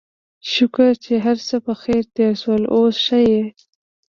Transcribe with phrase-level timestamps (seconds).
[0.51, 3.41] شکر چې هرڅه پخير تېر شول، اوس ښه يې؟